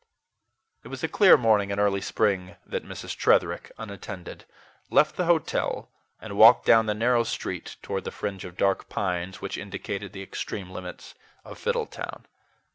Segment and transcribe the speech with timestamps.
[0.83, 3.15] It was a clear morning in early spring that Mrs.
[3.15, 4.45] Tretherick, unattended,
[4.89, 9.41] left the hotel, and walked down the narrow street toward the fringe of dark pines
[9.41, 11.13] which indicated the extreme limits
[11.45, 12.25] of Fiddletown.